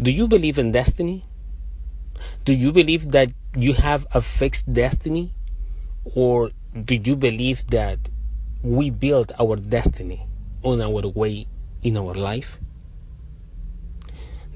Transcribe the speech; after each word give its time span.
Do 0.00 0.12
you 0.12 0.28
believe 0.28 0.58
in 0.58 0.70
destiny? 0.70 1.24
Do 2.44 2.52
you 2.52 2.70
believe 2.70 3.10
that 3.10 3.30
you 3.56 3.72
have 3.72 4.06
a 4.12 4.22
fixed 4.22 4.72
destiny? 4.72 5.34
Or 6.14 6.50
do 6.84 6.94
you 6.94 7.16
believe 7.16 7.66
that 7.68 7.98
we 8.62 8.90
build 8.90 9.32
our 9.40 9.56
destiny 9.56 10.26
on 10.62 10.80
our 10.80 11.08
way 11.08 11.46
in 11.82 11.96
our 11.96 12.14
life? 12.14 12.58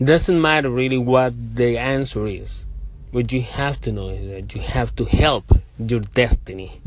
Doesn't 0.02 0.40
matter 0.40 0.70
really 0.70 0.98
what 0.98 1.56
the 1.56 1.76
answer 1.76 2.26
is. 2.26 2.66
What 3.10 3.32
you 3.32 3.42
have 3.42 3.80
to 3.82 3.92
know 3.92 4.08
is 4.10 4.30
that 4.30 4.54
you 4.54 4.60
have 4.60 4.94
to 4.96 5.04
help 5.04 5.58
your 5.78 6.00
destiny 6.00 6.80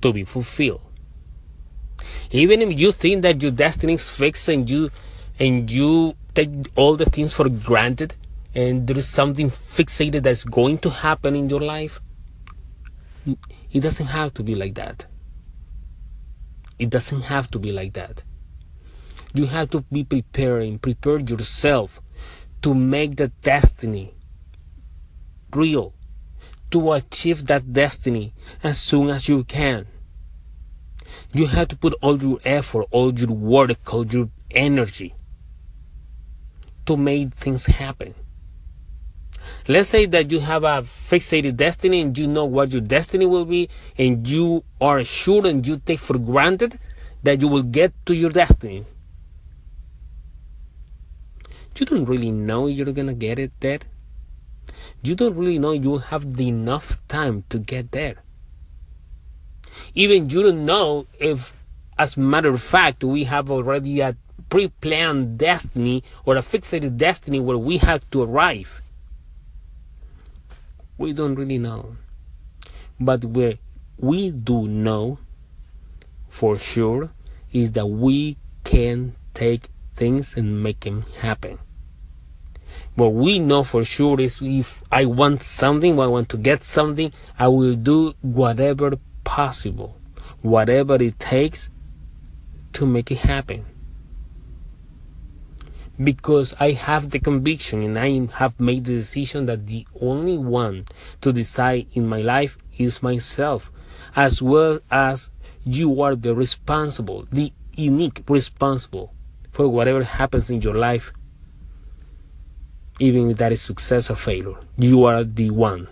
to 0.00 0.12
be 0.12 0.24
fulfilled. 0.24 0.82
Even 2.30 2.62
if 2.62 2.78
you 2.78 2.92
think 2.92 3.22
that 3.22 3.42
your 3.42 3.52
destiny 3.52 3.94
is 3.94 4.08
fixed 4.08 4.48
and 4.48 4.68
you 4.68 4.90
and 5.38 5.70
you 5.70 6.14
take 6.34 6.50
all 6.76 6.96
the 6.96 7.04
things 7.04 7.32
for 7.32 7.48
granted 7.48 8.14
and 8.54 8.86
there 8.86 8.98
is 8.98 9.08
something 9.08 9.50
fixated 9.50 10.22
that's 10.22 10.44
going 10.44 10.78
to 10.78 10.90
happen 10.90 11.36
in 11.36 11.48
your 11.48 11.60
life, 11.60 12.00
it 13.72 13.80
doesn't 13.80 14.06
have 14.06 14.34
to 14.34 14.42
be 14.42 14.54
like 14.54 14.74
that. 14.74 15.06
It 16.78 16.90
doesn't 16.90 17.22
have 17.22 17.50
to 17.52 17.58
be 17.58 17.72
like 17.72 17.92
that. 17.92 18.24
You 19.34 19.46
have 19.46 19.70
to 19.70 19.82
be 19.82 20.02
preparing, 20.02 20.78
prepare 20.78 21.20
yourself 21.20 22.00
to 22.62 22.74
make 22.74 23.16
the 23.16 23.28
destiny 23.28 24.14
real, 25.54 25.94
to 26.72 26.92
achieve 26.92 27.46
that 27.46 27.72
destiny 27.72 28.32
as 28.64 28.80
soon 28.80 29.08
as 29.08 29.28
you 29.28 29.44
can. 29.44 29.86
You 31.32 31.46
have 31.46 31.68
to 31.68 31.76
put 31.76 31.94
all 32.00 32.20
your 32.20 32.38
effort, 32.44 32.86
all 32.90 33.12
your 33.14 33.30
work, 33.30 33.94
all 33.94 34.06
your 34.06 34.30
energy 34.50 35.14
to 36.86 36.96
make 36.96 37.34
things 37.34 37.66
happen. 37.66 38.14
Let's 39.68 39.88
say 39.88 40.06
that 40.06 40.30
you 40.30 40.40
have 40.40 40.64
a 40.64 40.82
fixated 40.82 41.56
destiny 41.56 42.00
and 42.00 42.16
you 42.16 42.26
know 42.26 42.44
what 42.44 42.72
your 42.72 42.80
destiny 42.80 43.26
will 43.26 43.44
be, 43.44 43.68
and 43.96 44.26
you 44.26 44.64
are 44.80 45.02
sure 45.04 45.46
and 45.46 45.66
you 45.66 45.78
take 45.78 45.98
for 46.00 46.18
granted 46.18 46.78
that 47.22 47.40
you 47.40 47.48
will 47.48 47.62
get 47.62 47.92
to 48.06 48.14
your 48.14 48.30
destiny. 48.30 48.84
You 51.78 51.86
don't 51.86 52.04
really 52.04 52.30
know 52.30 52.66
you're 52.66 52.92
gonna 52.92 53.14
get 53.14 53.38
it 53.38 53.52
there. 53.60 53.78
You 55.02 55.14
don't 55.14 55.34
really 55.34 55.58
know 55.58 55.72
you 55.72 55.98
have 55.98 56.38
enough 56.38 57.00
time 57.08 57.44
to 57.48 57.58
get 57.58 57.92
there. 57.92 58.16
Even 59.94 60.28
you 60.28 60.42
don't 60.42 60.66
know 60.66 61.06
if, 61.18 61.54
as 61.96 62.16
a 62.16 62.20
matter 62.20 62.50
of 62.50 62.60
fact, 62.60 63.02
we 63.02 63.24
have 63.24 63.50
already 63.50 64.00
a 64.00 64.16
pre-planned 64.50 65.38
destiny 65.38 66.02
or 66.26 66.36
a 66.36 66.40
fixated 66.40 66.98
destiny 66.98 67.40
where 67.40 67.56
we 67.56 67.78
have 67.78 68.08
to 68.10 68.22
arrive. 68.22 68.82
We 70.98 71.12
don't 71.12 71.36
really 71.36 71.58
know. 71.58 71.96
But 72.98 73.24
where 73.24 73.54
we 73.96 74.30
do 74.30 74.68
know 74.68 75.18
for 76.28 76.58
sure 76.58 77.10
is 77.52 77.72
that 77.72 77.86
we 77.86 78.36
can 78.64 79.14
take 79.32 79.68
things 79.94 80.36
and 80.36 80.62
make 80.62 80.80
them 80.80 81.04
happen. 81.20 81.58
What 82.96 83.14
we 83.14 83.38
know 83.38 83.62
for 83.62 83.84
sure 83.84 84.20
is 84.20 84.42
if 84.42 84.82
I 84.90 85.06
want 85.06 85.42
something, 85.42 85.98
I 85.98 86.06
want 86.08 86.28
to 86.30 86.36
get 86.36 86.62
something, 86.64 87.12
I 87.38 87.48
will 87.48 87.76
do 87.76 88.14
whatever 88.20 88.92
possible, 89.24 89.96
whatever 90.42 90.96
it 90.96 91.18
takes 91.18 91.70
to 92.74 92.84
make 92.84 93.10
it 93.10 93.18
happen 93.18 93.64
because 96.02 96.54
I 96.58 96.70
have 96.72 97.10
the 97.10 97.18
conviction 97.18 97.82
and 97.82 97.98
I 97.98 98.34
have 98.38 98.58
made 98.58 98.84
the 98.84 98.94
decision 98.94 99.46
that 99.46 99.66
the 99.66 99.86
only 100.00 100.38
one 100.38 100.86
to 101.20 101.32
decide 101.32 101.86
in 101.92 102.06
my 102.06 102.22
life 102.22 102.56
is 102.78 103.02
myself, 103.02 103.70
as 104.16 104.40
well 104.40 104.80
as 104.90 105.30
you 105.64 106.00
are 106.00 106.16
the 106.16 106.34
responsible, 106.34 107.26
the 107.30 107.52
unique 107.74 108.22
responsible 108.28 109.12
for 109.52 109.68
whatever 109.68 110.02
happens 110.02 110.48
in 110.48 110.62
your 110.62 110.74
life, 110.74 111.12
even 112.98 113.30
if 113.30 113.36
that 113.36 113.52
is 113.52 113.60
success 113.60 114.10
or 114.10 114.16
failure. 114.16 114.56
You 114.78 115.04
are 115.04 115.24
the 115.24 115.50
one. 115.50 115.88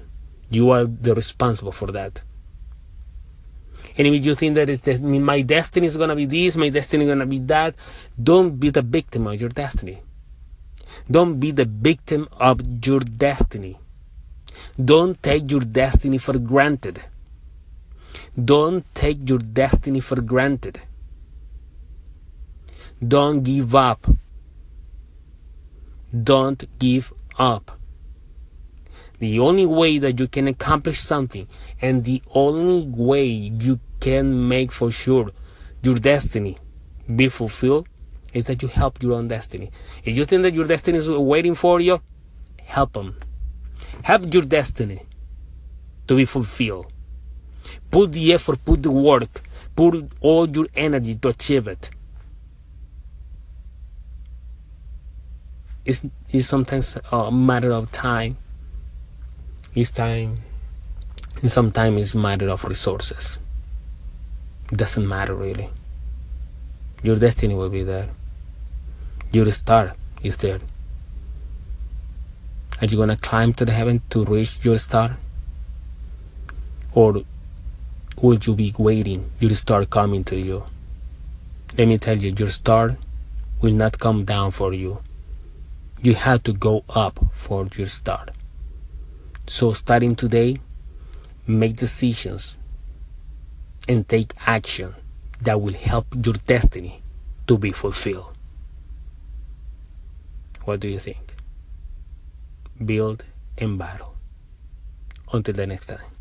You 0.51 0.71
are 0.71 0.85
the 0.85 1.15
responsible 1.15 1.73
for 1.73 1.93
that. 1.93 2.23
And 3.99 4.07
if 4.07 4.25
you 4.25 4.37
think 4.37 4.55
that 4.55 4.71
it's 4.71 5.01
my 5.01 5.43
destiny 5.43 5.89
is 5.89 5.97
going 5.97 6.11
to 6.11 6.15
be 6.15 6.25
this, 6.25 6.55
my 6.55 6.69
destiny 6.69 7.05
is 7.05 7.09
going 7.09 7.19
to 7.19 7.27
be 7.27 7.41
that, 7.41 7.75
don't 8.23 8.59
be 8.61 8.71
the 8.71 8.83
victim 8.83 9.27
of 9.27 9.41
your 9.41 9.51
destiny. 9.51 10.03
Don't 11.11 11.41
be 11.41 11.51
the 11.51 11.65
victim 11.65 12.29
of 12.39 12.61
your 12.87 13.01
destiny. 13.01 13.79
Don't 14.83 15.21
take 15.21 15.51
your 15.51 15.61
destiny 15.61 16.19
for 16.19 16.39
granted. 16.39 17.03
Don't 18.43 18.85
take 18.95 19.29
your 19.29 19.41
destiny 19.41 19.99
for 19.99 20.21
granted. 20.21 20.81
Don't 23.07 23.43
give 23.43 23.75
up. 23.75 24.07
Don't 26.23 26.65
give 26.79 27.13
up. 27.39 27.73
The 29.19 29.41
only 29.41 29.67
way 29.67 29.99
that 29.99 30.21
you 30.21 30.29
can 30.29 30.47
accomplish 30.47 31.01
something 31.01 31.49
and 31.81 32.05
the 32.05 32.23
only 32.33 32.87
way 32.87 33.25
you 33.27 33.81
can 34.01 34.49
make 34.49 34.73
for 34.73 34.91
sure 34.91 35.31
your 35.83 35.97
destiny 35.97 36.59
be 37.15 37.29
fulfilled 37.29 37.89
is 38.33 38.45
that 38.45 38.63
you 38.63 38.69
help 38.69 39.03
your 39.03 39.15
own 39.15 39.29
destiny. 39.29 39.71
If 40.05 40.17
you 40.17 40.25
think 40.25 40.43
that 40.43 40.55
your 40.55 40.67
destiny 40.67 40.99
is 40.99 41.09
waiting 41.09 41.55
for 41.55 41.81
you, 41.81 42.01
help 42.63 42.93
them. 42.93 43.17
Help 44.03 44.33
your 44.33 44.43
destiny 44.43 45.03
to 46.07 46.17
be 46.17 46.25
fulfilled. 46.25 46.93
Put 47.91 48.13
the 48.13 48.33
effort, 48.33 48.65
put 48.65 48.83
the 48.83 48.91
work, 48.91 49.43
put 49.75 50.11
all 50.21 50.49
your 50.49 50.67
energy 50.75 51.15
to 51.17 51.29
achieve 51.29 51.67
it. 51.69 51.91
It's, 55.85 56.03
it's 56.31 56.47
sometimes 56.47 56.99
a 57.11 57.33
matter 57.33 57.73
of 57.73 57.91
time. 57.93 58.37
It's 59.75 59.91
time. 59.91 60.43
And 61.41 61.51
sometimes 61.51 61.99
it's 61.99 62.15
a 62.15 62.19
matter 62.19 62.49
of 62.49 62.65
resources. 62.65 63.39
Doesn't 64.73 65.09
matter 65.09 65.35
really. 65.35 65.71
Your 67.03 67.17
destiny 67.17 67.55
will 67.55 67.71
be 67.71 67.85
there. 67.85 68.09
Your 69.33 69.51
star 69.51 69.95
is 70.23 70.37
there. 70.37 70.61
Are 72.81 72.87
you 72.87 72.99
gonna 72.99 73.17
climb 73.17 73.55
to 73.55 73.65
the 73.65 73.73
heaven 73.73 74.03
to 74.11 74.25
reach 74.25 74.63
your 74.63 74.79
star? 74.79 75.17
Or 76.93 77.23
will 78.21 78.39
you 78.39 78.55
be 78.55 78.75
waiting 78.77 79.31
your 79.41 79.55
star 79.55 79.87
coming 79.87 80.23
to 80.25 80.37
you? 80.37 80.65
Let 81.79 81.89
me 81.89 81.97
tell 81.97 82.19
you, 82.19 82.35
your 82.37 82.51
star 82.51 82.99
will 83.63 83.73
not 83.73 83.99
come 83.99 84.25
down 84.27 84.51
for 84.51 84.75
you. 84.75 84.99
You 86.03 86.15
have 86.15 86.43
to 86.43 86.53
go 86.53 86.85
up 86.91 87.19
for 87.33 87.69
your 87.75 87.87
star. 87.87 88.27
So 89.47 89.73
starting 89.73 90.15
today, 90.15 90.61
make 91.47 91.77
decisions 91.77 92.58
and 93.89 94.09
take 94.09 94.35
action 94.47 94.95
that 95.41 95.61
will 95.61 95.73
help 95.75 96.07
your 96.25 96.35
destiny 96.47 97.03
to 97.47 97.57
be 97.57 97.73
fulfilled. 97.73 98.37
What 100.65 100.81
do 100.81 100.89
you 100.89 100.99
think? 100.99 101.35
Build 102.85 103.25
and 103.57 103.79
battle. 103.79 104.15
Until 105.33 105.55
the 105.55 105.67
next 105.67 105.87
time. 105.87 106.18